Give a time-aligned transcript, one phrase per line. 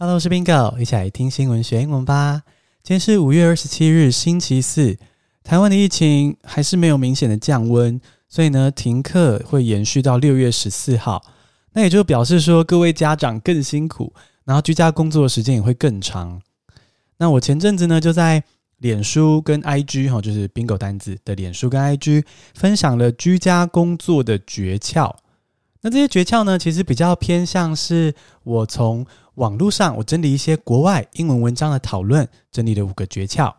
[0.00, 2.42] Hello，我是 Bingo，一起来听新闻学英文吧。
[2.84, 4.96] 今天是五月二十七日，星期四。
[5.42, 11.20] 台湾的疫情还是没有明显的降温，所以呢，停课会延续到六月十四号。
[11.72, 14.14] 那也就表示说，各位家长更辛苦，
[14.44, 16.40] 然后居家工作的时间也会更长。
[17.16, 18.44] 那我前阵子呢，就在
[18.76, 22.24] 脸书跟 IG 哈，就是 Bingo 单字的脸书跟 IG
[22.54, 25.12] 分享了居家工作的诀窍。
[25.80, 29.04] 那这些诀窍呢，其实比较偏向是我从
[29.38, 33.54] 网络上我整理一些国外英文文章的讨论，整理了五个诀窍。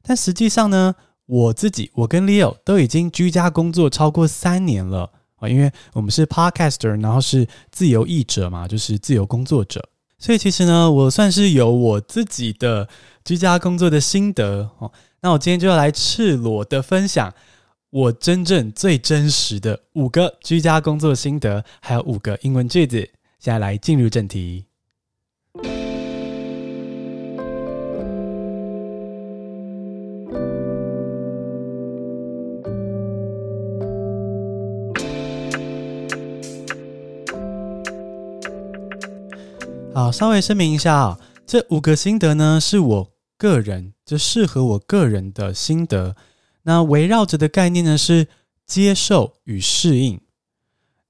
[0.00, 0.94] 但实际上呢，
[1.26, 9.84] 我自己我跟 Leo 都已经居家工作超过三年了啊，因为我们是 Podcaster，然后是自由译者嘛，就是自由工作者，
[10.18, 12.88] 所以其实呢，我算是有我自己的
[13.24, 14.90] 居家工作的心得哦。
[15.20, 17.32] 那我今天就要来赤裸的分享。
[17.90, 22.96] 我真正最真实的五个居家工作心得，还有五个英文句子。
[23.38, 24.64] 现在来进入正题。
[39.94, 46.16] 好，稍微声明一下啊，这五个心得呢，是我个人，就适合我个人的心得。
[46.62, 48.26] 那围绕着的概念呢，是
[48.66, 50.18] 接受与适应。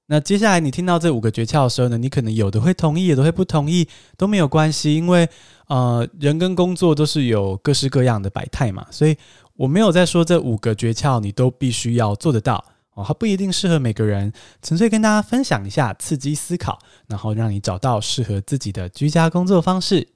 [0.07, 5.29] 那接下来你听到这五个诀窍的时候呢，你可能有的会同意，有的会不同意，都没有关系，因为
[5.67, 9.15] 呃，人跟工作都是有各式各样的百态嘛，所以
[9.55, 12.61] 我没有在说这五个诀窍你都必须要做得到
[12.95, 20.09] 哦，它不一定适合每个人，纯粹跟大家分享一下，刺激思考，然后让你找到适合自己的居家工作方式。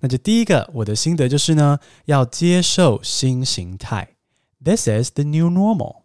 [0.00, 4.16] 那就第一个，我的心得就是呢，要接受新形态。
[4.62, 6.02] This is the new normal.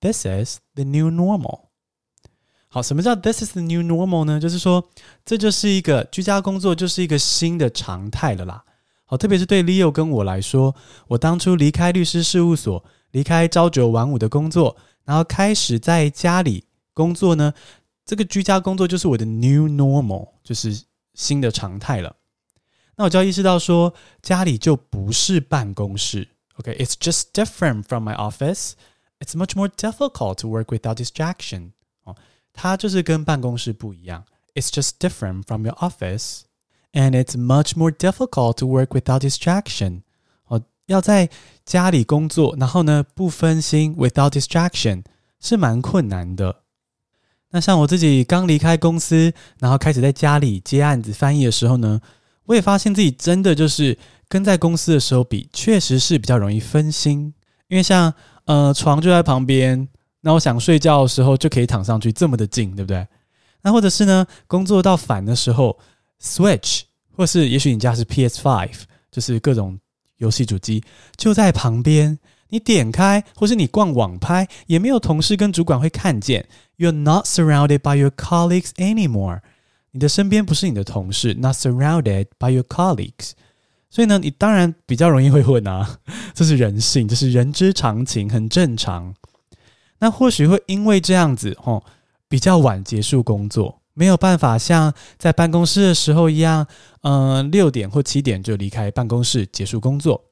[0.00, 1.68] This is the new normal.
[2.68, 4.40] 好，什么叫 This is the new normal 呢？
[4.40, 4.88] 就是说，
[5.24, 8.64] 这就是一个居家工作，就是一个新的常态了啦。
[9.04, 10.74] 好，特别是对 Leo 跟我来说，
[11.08, 17.54] 我当初离开律师事务所，离开朝九晚五的工作，然后开始在家里工作呢，
[18.04, 20.82] 这个居家工作就是我的 new normal，就是
[21.14, 22.16] 新的常态了。
[22.96, 26.28] 那我就要意识到说，家里就不是办公室。
[26.56, 28.72] OK，it's just different from my office.
[29.18, 31.72] It's much more difficult to work without distraction.
[32.04, 32.16] 哦，
[32.52, 34.24] 它就是跟办公室不一样。
[34.54, 36.42] It's just different from your office,
[36.92, 40.02] and it's much more difficult to work without distraction.
[40.92, 41.28] 要在
[41.64, 45.02] 家里工作，然后呢，不分心，without distraction
[45.40, 46.62] 是蛮困难的。
[47.50, 52.00] 那像我自己刚离开公司，然后开始在家里接案子翻译的时候呢，
[52.44, 53.98] 我也发现自己真的就是。
[54.28, 57.34] 跟在公司的时候比，确实是比较容易分心，
[57.68, 58.10] 因为像
[58.46, 59.86] 呃床就在旁边，
[60.22, 63.06] 那我想睡觉的时候就可以躺上去，这么的近，对不对？
[63.60, 65.78] 那或者是呢，工作到烦的时候
[66.18, 66.80] ，Switch，
[67.14, 68.70] 或是也许你家是 PS5，
[69.10, 69.78] 就是各种
[70.22, 70.82] 游戏主机
[71.16, 72.18] 就在旁边，
[72.48, 76.46] 你点开，或是你逛网拍，也没有同事跟主管会看见。
[76.78, 79.40] You're not surrounded by your colleagues anymore，
[79.90, 83.32] 你的身边不是你的同事，not surrounded by your colleagues。
[83.90, 85.98] 所以呢，你当然比较容易会混啊，
[86.32, 89.14] 这是人性，这是人之常情，很正常。
[89.98, 91.82] 那或许会因为这样子，哦，
[92.28, 96.66] 比较晚结束工作，没有办法像在办公室的时候一样，
[97.02, 100.24] 嗯、呃，六点或七点就离开办公室结束工作。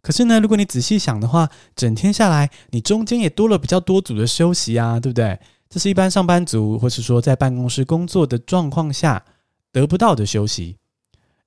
[0.00, 5.38] 可是呢，如果你仔细想的话，整天下来，你中间也多了比较多组的休息啊，对不对？
[5.68, 9.22] 这是一般上班族或是说在办公室工作的状况下
[9.70, 10.76] 得不到的休息。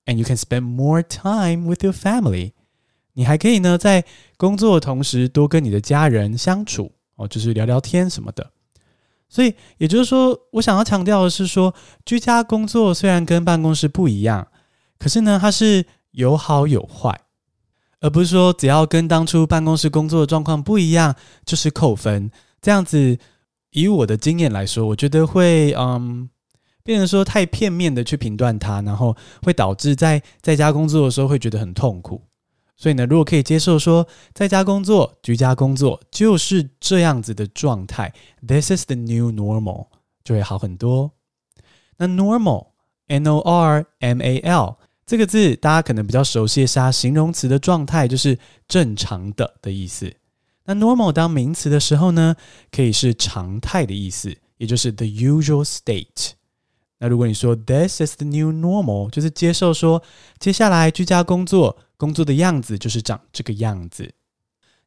[0.05, 2.51] And you can spend more time with your family。
[3.13, 4.03] 你还可以呢，在
[4.38, 8.51] 工作的同时多跟你的家人相处哦，就是聊聊天什么的。
[9.31, 11.74] 所以也就是说，我想要强调的是说，
[12.06, 14.47] 居家工作虽然跟办公室不一样，
[15.00, 17.19] 可是呢，它是有好有坏，
[18.02, 21.16] 而不是说只要跟当初办公室工作的状况不一样
[21.46, 22.30] 就是扣分。
[22.62, 23.18] 这样子，
[23.72, 26.30] 以我的经验来说，我觉得会嗯。
[26.84, 32.19] 变成说太片面的去评断它，然后会导致在在家工作的时候会觉得很痛苦。
[32.81, 38.12] 所以呢，如果可以接受说在家工作、居家工作就是这样子的状态
[38.48, 39.86] ，This is the new normal，
[40.24, 41.12] 就会好很多。
[41.98, 50.12] 那 normal，N-O-R-M-A-L 这个字大家可能比较熟悉，是它形容词的状态，就是正常的的意思。
[50.66, 52.36] 那 normal 当名词的时候呢，
[52.72, 56.31] 可以是常态的意思，也就是 the usual state。
[57.01, 60.03] 那如果你说 This is the new normal，就是接受说
[60.38, 64.13] 接下来居家工作工作的样子就是长这个样子。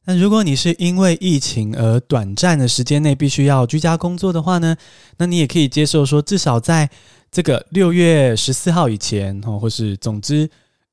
[0.05, 4.77] 那如果你是因为疫情而短暂的时间内必须要居家工作的话呢，
[5.17, 6.89] 那你也可以接受说，至少在
[7.29, 10.49] 这个六月十四号以前，哦，或是总之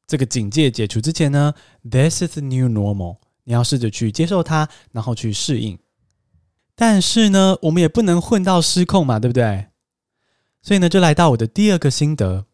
[0.08, 1.54] 这个警戒解除之前呢
[1.88, 3.18] ，This is the new normal。
[3.44, 5.78] 你要试着去接受它，然后去适应。
[6.74, 9.66] 但是呢，我们也不能混到失控嘛，对不对？
[10.62, 12.46] 所以呢，就来到我的第二个心得：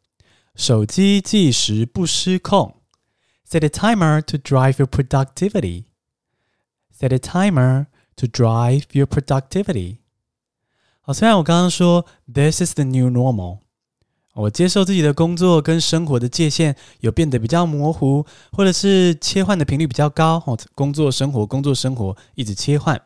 [0.54, 2.76] 手机计时不失控。
[3.46, 5.84] Set a timer to drive your productivity.
[6.98, 9.98] Set a timer to drive your productivity.
[11.00, 13.60] 好，虽然我刚刚说 This is the new normal，
[14.34, 23.00] 我接受自己的工作跟生活的界限有变得比较模糊，或者是切换的频率比较高，哦，工作生活工作生活一直切换。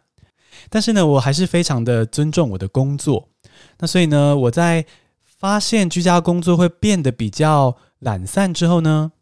[0.71, 3.32] 但是呢，我还是非常的尊重我的工作。
[3.79, 4.85] 那所以呢，我在
[5.25, 9.13] 发现居家工作会变得比较懒散之后呢，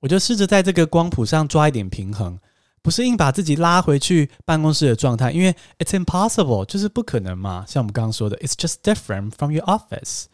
[0.00, 2.38] 我就试着在这个光谱上抓一点平衡。
[2.84, 7.64] 不是硬把自己拉回去办公室的状态，因为 it's impossible，就是不可能嘛。
[7.68, 10.24] 像我们刚刚说的，it's just different from your office。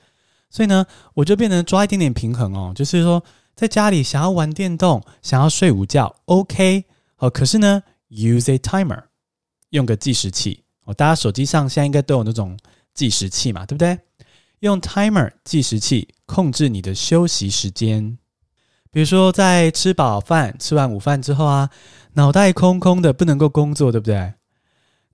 [0.49, 3.22] 所以呢，我就变成抓一点点平衡哦，就是说
[3.55, 7.28] 在家里想要玩电动，想要睡午觉，OK，好。
[7.28, 9.02] 可是呢，use a timer，
[9.69, 10.64] 用个计时器。
[10.84, 12.58] 哦，大家手机上现在应该都有那种
[12.98, 13.96] 计时器嘛，对不对？
[14.58, 18.18] 用 timer 计时器控制你的休息时间。
[18.90, 21.70] 比如说，在吃饱饭、吃完午饭之后啊，
[22.14, 24.16] 脑袋空空的，不能够工作，对不对？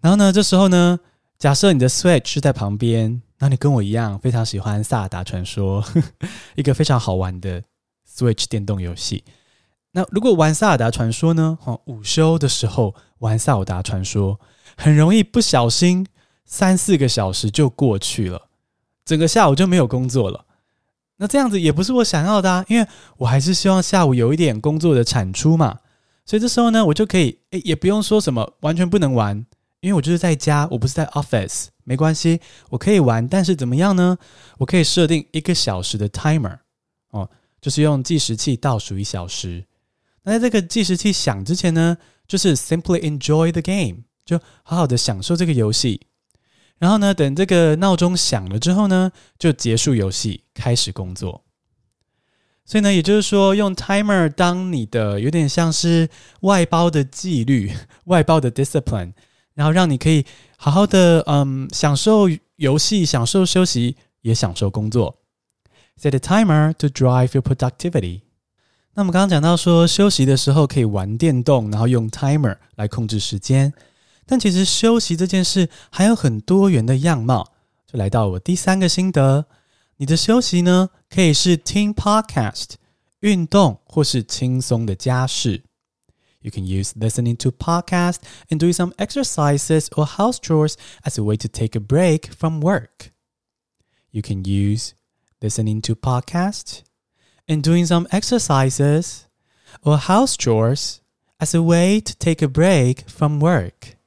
[0.00, 0.98] 然后呢，这时候呢，
[1.38, 5.82] 假设你的 Switch 是在旁边，那你跟我一样非常喜欢《萨尔达传说》，
[6.56, 7.62] 一个非常好玩的
[8.10, 9.22] Switch 电动游戏。
[9.92, 11.58] 那如果玩《萨尔达传说》呢？
[11.64, 14.34] 哦，午休的时候玩《萨尔达传说》，
[14.76, 16.06] 很容易不小心
[16.44, 18.48] 三四个小时就过去了，
[19.04, 20.44] 整个下午就没有工作了。
[21.16, 22.86] 那这样子也不是我想要的啊，因为
[23.18, 25.78] 我还是希望下午有一点工作的产出嘛。
[26.26, 29.36] 所以这时候呢，我就可以诶，也不用说什么完全不能玩，
[29.80, 33.28] 因为我就是在家，我不是在 office，没关系，我可以玩。
[33.28, 34.18] 但是怎么样呢？
[34.58, 36.58] 我可以设定一个小时的 timer
[37.10, 37.30] 哦，
[37.60, 39.64] 就是用计时器倒数一小时。
[40.22, 41.96] 那在这个计时器响之前呢，
[42.26, 46.00] 就是 simply enjoy the game，就好好的享受这个游戏。
[46.78, 51.42] 然后呢，等这个闹钟响了之后呢，就结束游戏，开始工作。
[52.66, 56.08] 所以呢，也就是说，用 timer 当你的有点像是
[56.40, 57.70] 外包的纪律、
[58.06, 59.12] 外包的 discipline，
[59.54, 60.24] 然后让你可以
[60.56, 62.26] 好好的嗯享受
[62.56, 65.16] 游戏、享受休息，也享受工作。
[66.00, 68.22] Set a timer to drive your productivity。
[68.94, 73.72] 那我们刚刚讲到说，休息的时候可以玩电动，然后用 timer 来控制时间。
[74.25, 77.53] 但其实休息这件事还有很多元的样貌，
[77.87, 79.45] 就来到我第三个心得：
[79.97, 82.73] 你的休息呢，可以是听 podcast、
[83.21, 85.63] 运动或是轻松的家事。
[86.41, 88.17] You can use listening to podcast
[88.49, 92.61] and doing some exercises or house chores as a way to take a break from
[92.61, 93.11] work.
[94.11, 94.91] You can use
[95.41, 96.83] listening to podcast
[97.47, 99.23] and doing some exercises
[99.81, 101.01] or house chores
[101.39, 103.97] as a way to take a break from work.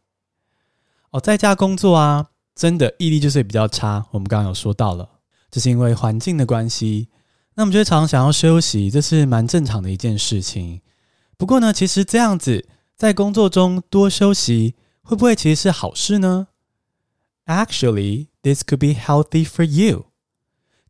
[1.12, 4.06] 哦，在家工作啊，真的毅力就是比较差。
[4.12, 5.10] 我们刚刚有说到了，
[5.50, 7.10] 这是因为环境的关系。
[7.56, 10.82] 那我们就会常常想要休息，这是蛮正常的一件事情。
[11.38, 16.48] 不过呢，其实这样子在工作中多休息，会不会其实是好事呢
[17.46, 20.08] ？Actually, this could be healthy for you.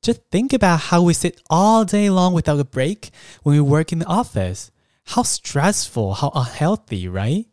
[0.01, 3.09] Just think about how we sit all day long without a break
[3.43, 4.67] when we work in the office.
[5.05, 7.45] How stressful, how unhealthy, right?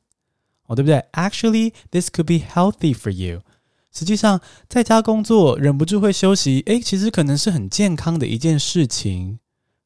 [0.66, 3.42] 哦，对不对？Actually, this could be healthy for you.
[3.92, 9.38] 实际上，在家工作忍不住会休息，诶，其实可能是很健康的一件事情。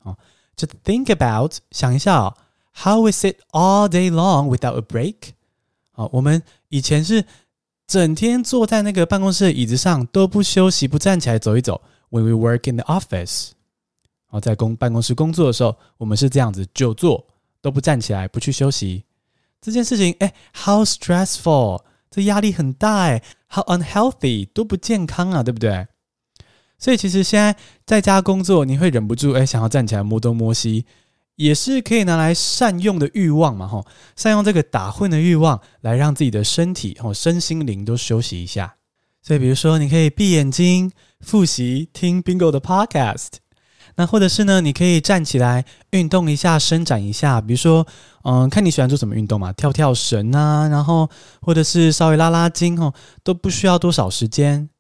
[0.02, 0.16] 哦
[0.56, 2.36] ，Just think about，想一下哦
[2.82, 5.32] ，How we sit all day long without a break。
[5.92, 7.24] 哦，我们以前是
[7.86, 11.82] 整天坐在那个办公室的椅子上都不休息，不站起来走一走。
[12.10, 13.50] When we work in the office，
[14.30, 17.26] 哦，在公办公室工作的时候，我们是这样子，久坐
[17.60, 19.04] 都不站起来，不去休息。
[19.60, 25.86] 这件事情，哎，how stressful，这压力很大，哎，how unhealthy，多不健康啊，对不对？
[26.78, 30.86] 所以其实现在在家工作，你会忍不住，哎，想要站起来摸东摸西，
[31.34, 33.84] 也是可以拿来善用的欲望嘛，吼，
[34.14, 38.76] 善用这个打混的欲望，来让自己的身体，吼，身心灵都休息一下。
[39.20, 43.38] 所以，比如说，你可以闭眼睛复习听 Bingo 的 podcast。
[43.98, 47.40] 那或者是呢，你可以站起来运动一下，伸展一下。
[47.40, 47.84] 比如说，
[48.22, 54.70] 嗯，看你喜欢做什么运动嘛，跳跳绳啊，然后或者是稍微拉拉筋哦，都不需要多少时间。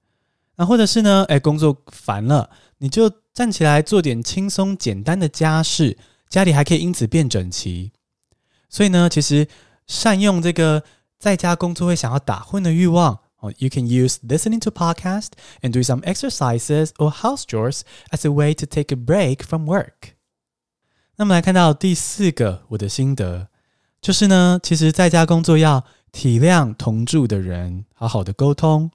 [0.54, 2.48] 那或者是呢，哎，工作烦了，
[2.78, 5.98] 你就站起来做点轻松简单的家事，
[6.28, 7.90] 家里还可以因此变整齐。
[8.70, 9.48] 所以呢，其实
[9.88, 10.84] 善用这个
[11.18, 13.18] 在家工作会想要打混的欲望。
[13.39, 15.31] 哦，You can use listening to podcast
[15.61, 17.81] and do some exercises or house chores
[18.11, 20.13] as a way to take a break from work。
[21.17, 23.49] 那么来看到第四个我的心得，
[24.01, 28.91] 就是呢，其实在家工作要体谅同住的人，好好的沟通。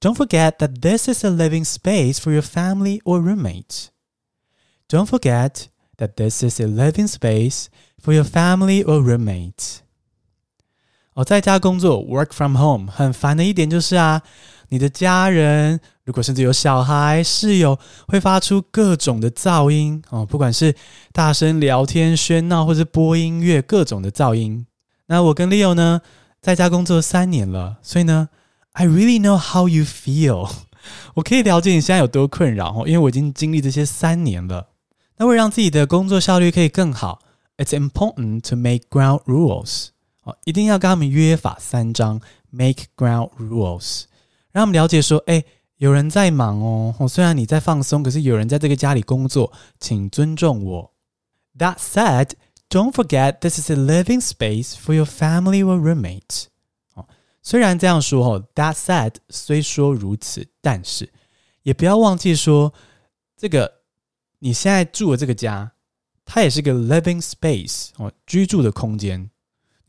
[0.00, 3.86] Don't forget that this is a living space for your family or roommate.
[4.88, 7.66] Don't forget that this is a living space
[8.02, 9.78] for your family or roommate.
[11.19, 14.21] 哦，在家工作 （work from home） 很烦的一点就是啊，
[14.69, 20.73] 你的家人如果甚至有小孩、室友会发出各种的噪音哦，不管是
[21.11, 24.65] 大声聊天、喧闹，或是播音乐，各种的噪音。
[25.07, 25.99] 那我跟 Leo 呢，
[26.41, 28.29] 在家工作三年了，所以呢
[28.71, 30.49] ，I really know how you feel。
[31.15, 34.69] 我可以了解你现在有多困扰哦，因为我已经经历这些三年了。
[35.17, 37.19] 那为了让自己的工作效率可以更好
[37.57, 39.87] ，It's important to make ground rules。
[40.45, 42.19] 一定要跟他们约法三章
[42.49, 44.03] ，make ground rules，
[44.51, 45.43] 让他们了解说，哎，
[45.77, 50.93] 有人在忙哦，虽然你在放松，可是有人在这个家里工作，请尊重我。
[51.57, 52.31] That said,
[52.69, 56.45] don't forget this is a living space for your family or roommate。
[56.93, 57.05] 哦，
[57.41, 61.11] 虽然这样说哦，That said，虽说如此，但是
[61.63, 62.73] 也不要忘记说，
[63.37, 63.81] 这个
[64.39, 65.71] 你现在住的这个家，
[66.25, 69.29] 它也是个 living space 哦，居住的空间。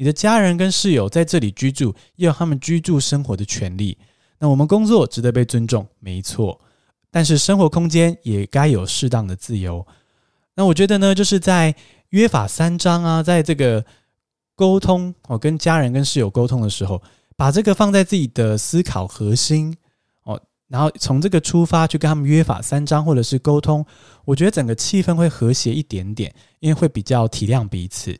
[0.01, 3.99] 你的家人跟室友在这里居住，也有他们居住生活的权利。
[4.39, 6.59] 那我们工作值得被尊重，没错。
[7.11, 9.87] 但是生活空间也该有适当的自由。
[10.55, 11.75] 那我觉得呢，就是在
[12.09, 13.85] 约法三章啊，在这个
[14.55, 17.03] 沟通哦，跟家人跟室友沟通的时候，
[17.37, 19.77] 把这个放在自己的思考核心
[20.23, 23.85] 哦，然后从这个出发去跟他们约法三章或者是沟通，
[24.25, 28.19] 我觉得整个气氛会和谐一点点，因为会比较体谅彼此。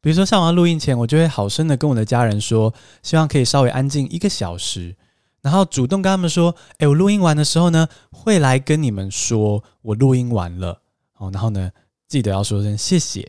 [0.00, 4.96] 比如说，上完录音前，我就会好声的跟我的家人说，希望可以稍微安静一个小时，
[5.42, 10.80] 然后主动跟他们说，诶，我录音完的时候呢，会来跟你们说我录音完了，
[11.18, 11.70] 哦，然后呢，
[12.08, 13.20] 记得要说声谢谢，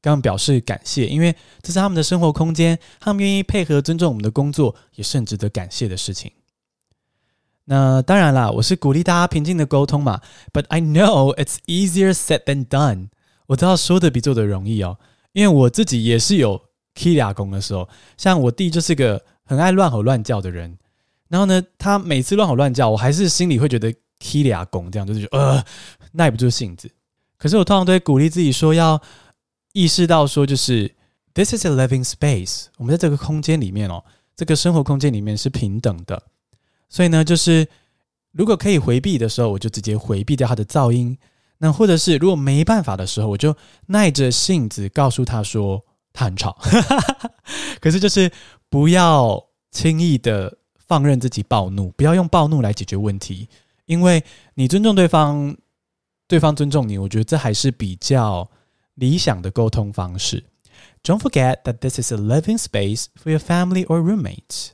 [0.00, 6.32] 跟他们表示感谢，因为这是他们的生活空间，他们愿意配合尊重我们的工作，也是很值得感谢的事情。
[7.66, 10.20] 那当然啦，我是鼓励大家平静的沟通嘛
[10.52, 13.08] ，But I know it's easier said than done，
[13.46, 14.98] 我知道说的比做的容易哦。
[15.32, 16.60] 因为我自己也是有
[16.94, 20.76] 起俩功的时候，像我弟就是个很爱乱吼乱叫的人，
[21.28, 25.62] 然后呢，他每次乱吼乱叫，我还是心里会觉得起俩功这样，就是呃
[26.12, 26.90] 耐不住性子。
[27.36, 29.00] 可是我通常都会鼓励自己说，要
[29.72, 30.92] 意识到说，就是
[31.34, 34.02] this is a living space，我们在这个空间里面哦，
[34.34, 36.20] 这个生活空间里面是平等的，
[36.88, 37.68] 所以呢，就是
[38.32, 41.16] 如果可以回避的时候，我就直接回避掉他的噪音。
[41.60, 46.56] 那或者是如果没办法的时候，我就耐着性子告诉他说他很吵，
[47.80, 48.30] 可是就是
[48.68, 53.48] 不要轻易的放任自己暴怒，不要用暴怒来解决问题，
[53.86, 54.22] 因为
[54.54, 55.56] 你尊重对方，
[56.28, 58.48] 对方尊重你，我觉得这还是比较
[58.94, 60.44] 理想的沟通方式。
[61.02, 64.68] Don't forget that this is a living space for your family or roommates。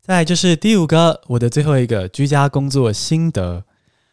[0.00, 3.64] 再就是第五个，我的最后一个居家工作心得。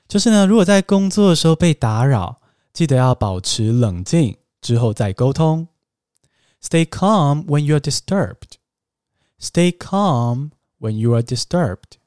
[0.07, 2.39] 就是呢，如果在工作的时候被打扰，
[2.71, 5.67] 记得要保持冷静，之后再沟通。
[6.61, 8.57] Stay calm when you are disturbed.
[9.39, 11.97] Stay calm when you are disturbed.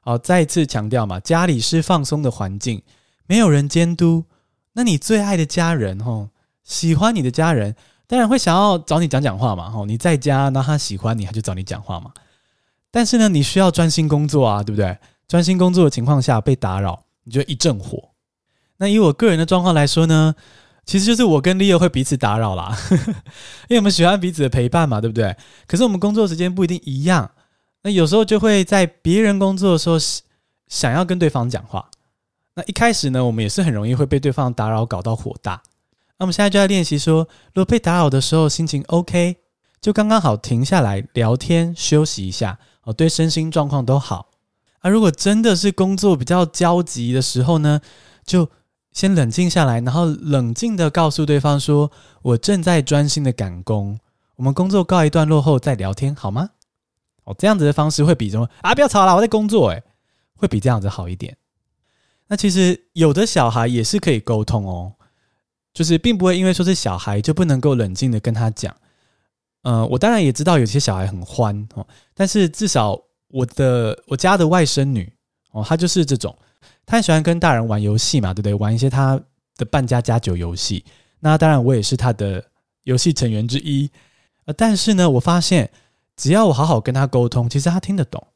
[0.00, 2.82] 好，再次强调嘛，家里是放松的环境，
[3.26, 4.24] 没有人监督。
[4.72, 6.30] 那你最爱的家人，吼，
[6.62, 7.76] 喜欢你的家人，
[8.06, 12.12] 当然会想要找你讲讲话嘛，吼，你在家，那他喜欢你，他就找你讲话嘛。
[12.90, 14.96] 但是呢，你需要专心工作啊，对不对？
[15.28, 18.08] 专心工作的情况下被打扰，你就一阵火。
[18.78, 20.34] 那以我个人的状况来说呢，
[20.86, 22.74] 其实就是我跟 Leo 会彼此打扰啦，
[23.68, 25.36] 因为我们喜欢彼此的陪伴嘛，对不对？
[25.66, 27.30] 可是我们工作时间不一定一样，
[27.82, 29.96] 那有时候就会在别人工作的时候
[30.66, 31.90] 想要跟对方讲话。
[32.54, 35.62] 那一开始呢，我们也是很容易会被对方打扰，搞到火大。
[36.18, 39.36] 那我们现在就在练习说，如果被打扰的时候心情 OK，
[39.80, 44.27] 就刚刚好停下来聊天休息一下，哦，对身心状况都好。
[44.88, 47.80] 如果真的是工作比较焦急的时候呢，
[48.24, 48.48] 就
[48.92, 51.90] 先冷静下来，然后冷静的告诉对方说
[52.22, 53.98] ：“我正在专心的赶工，
[54.36, 56.50] 我们工作告一段落后再聊天，好吗？”
[57.24, 58.74] 哦，这样子的方式会比什么啊？
[58.74, 59.82] 不要吵了，我在工作，诶，
[60.34, 61.36] 会比这样子好一点。
[62.28, 64.94] 那其实有的小孩也是可以沟通哦，
[65.72, 68.74] 就是并不会因为说是小孩就不能够冷静的跟他讲。
[69.62, 73.07] 嗯、呃，我当然也知道有些小孩很欢哦，但是至少。
[73.28, 75.10] 我的我家的外甥女
[75.52, 76.36] 哦，她就是这种，
[76.84, 78.54] 她很喜欢跟大人玩游戏嘛，对不对？
[78.54, 79.20] 玩一些她
[79.56, 80.84] 的扮家家酒游戏。
[81.20, 82.44] 那当然，我也是她的
[82.84, 83.90] 游戏成员之一。
[84.44, 85.70] 呃，但是呢，我发现
[86.16, 88.26] 只要我好好跟他沟通，其实他听得懂。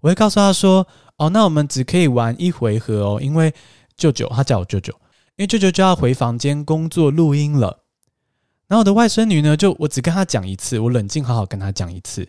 [0.00, 0.86] 我会告诉他说
[1.18, 3.52] ：“哦，那我们只可以玩一回合哦，因为
[3.96, 4.92] 舅舅他叫我舅舅，
[5.36, 7.80] 因为舅舅就要回房间工作录音了。”
[8.66, 12.26] 然后我的外甥女呢，就我只跟她讲一次，我冷静好好跟她讲一次，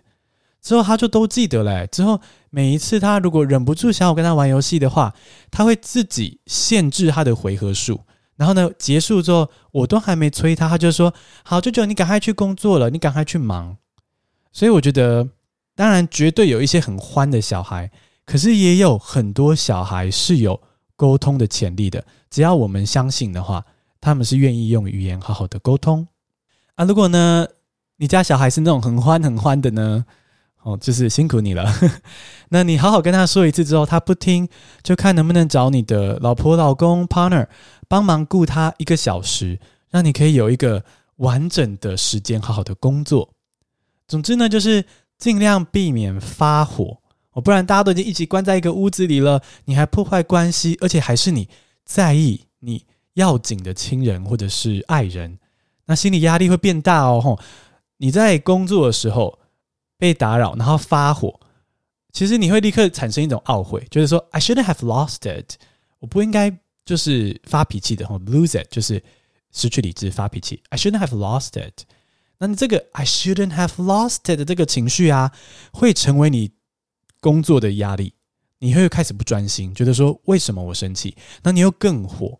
[0.62, 1.88] 之后他就都记得嘞。
[1.92, 5.14] 之后每一次他如果忍不住想要跟他玩游戏的话，
[5.50, 8.02] 他会自己限制他的回合数。
[8.36, 11.14] 然后呢，结束之后我都还没催他，他就说
[11.44, 13.76] ：“好，舅舅，你赶快去工作了，你赶快去忙。”
[14.54, 15.28] 所以我觉得，
[15.76, 17.92] 当然绝对有一些很欢的小孩，
[18.26, 20.62] 可是也有很多小孩是有
[20.96, 22.06] 沟通的潜力的。
[22.30, 23.66] 只要我们相信的话，
[24.00, 26.08] 他们是愿意用语言好好的沟通。
[26.76, 27.46] 啊，如果呢，
[27.98, 30.06] 你家小孩是那种很欢很欢的呢，
[30.64, 31.66] 哦，就是辛苦你了。
[32.50, 34.48] 那你好好跟他说一次之后，他不听，
[34.84, 37.48] 就看能不能找你的老婆、老公、partner
[37.88, 40.84] 帮忙雇他一个小时，让你可以有一个
[41.18, 43.30] 完整的时间好好的工作。
[44.08, 44.84] 总之呢，就是
[45.18, 46.98] 尽量避免发火
[47.32, 51.48] 哦，不然大家都已经一起关在一个屋子里了，你还破坏关系，而且还是你
[51.86, 55.40] 在意你要紧的亲人或者是爱人。
[55.86, 57.40] 那心理压力会变大哦，吼！
[57.98, 59.40] 你在工作的时候
[60.00, 61.40] 被打扰，然后发火，
[62.12, 65.58] 其实你会立刻产生一种懊悔，就是说 I shouldn't have lost it，
[66.00, 69.04] 我不应该就是发脾气的，吼，lose it 就是
[69.52, 71.84] 失去理智发脾气，I shouldn't have lost it。
[72.40, 75.32] 那你这个 I shouldn't have lost it 的这个情绪啊，
[75.74, 76.52] 会成为你
[77.20, 78.14] 工作的压力，
[78.60, 81.16] 你会开始不专心，觉得说为什么我生气？
[81.44, 82.40] 那你又更火，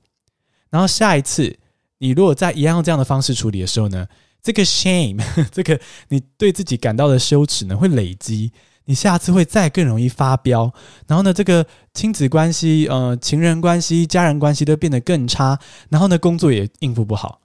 [0.70, 1.60] 然后下一次。
[2.02, 4.08] 你如果在一样这样的方式处理的时候呢，
[4.42, 5.80] 这个 shame， 这个
[6.10, 8.52] 你对自己感到的羞耻呢，会累积，
[8.86, 10.74] 你下次会再更容易发飙，
[11.08, 17.42] 然后呢，这个亲子关系、呃，情人关系、家人关系都变得更差，然后呢，工作也应付不好，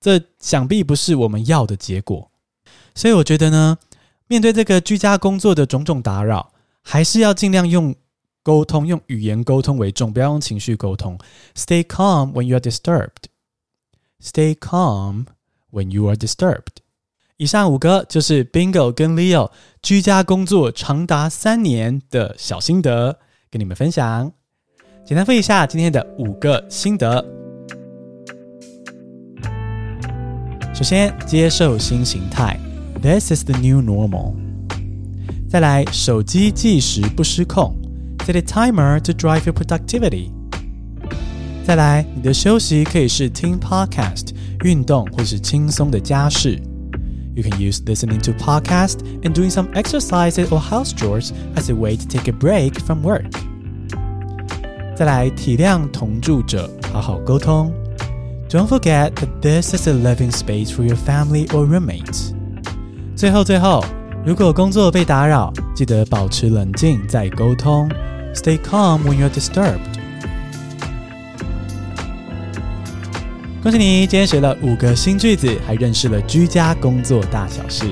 [0.00, 2.30] 这想必不是我们要的结果。
[2.94, 3.78] 所以我觉得呢，
[4.26, 6.52] 面对这个居家工作的种种打扰，
[6.82, 7.94] 还是要尽量用
[8.42, 11.18] 沟通、用语言沟通为重，不要用情绪沟通。
[11.54, 13.28] Stay calm when you are disturbed.
[14.22, 15.26] Stay calm
[15.72, 16.78] when you are disturbed。
[17.36, 23.18] 以上五个就是 Bingo 跟 Leo 居家工作长达三年的小心得，
[23.50, 24.32] 跟你们分享。
[25.06, 27.24] 简单复习一下今天的五个心得。
[30.74, 32.58] 首先，接受新形态
[33.00, 34.34] ，This is the new normal。
[35.48, 37.74] 再来，手机计时不失控
[38.18, 40.30] ，Set a timer to drive your productivity。
[41.64, 46.59] 再来，你的休息可以是听 podcast、运动或是轻松的家事。
[47.35, 51.97] You can use listening to podcast and doing some exercises or house chores as a way
[51.97, 53.31] to take a break from work。
[54.95, 57.73] 再来，体谅同住者，好好沟通。
[58.49, 62.33] Don't forget that this is a living space for your family or roommates。
[63.15, 63.83] 最后，最后，
[64.23, 67.89] 如果工作被打扰，记得保持冷静再沟通。
[68.35, 69.96] Stay calm when you're disturbed。
[73.68, 77.84] 恭喜你，今天学了五个新句子，还认识了居家工作大小事。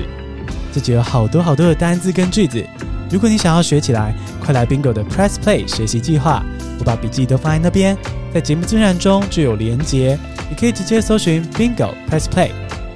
[0.73, 2.65] 这集有好多好多的单字跟句子，
[3.11, 4.11] 如果你想要学起来，
[4.43, 6.43] 快来 Bingo 的 Press Play 学习计划，
[6.79, 7.95] 我把笔记都放在那边，
[8.33, 10.17] 在节目资讯中就有连结，
[10.49, 12.49] 你可以直接搜寻 Bingo Press Play，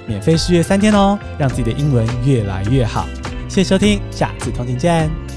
[0.08, 3.08] 免费试阅三天哦，让自己的英文越来越好。
[3.48, 5.31] 谢谢收听，下次通勤见。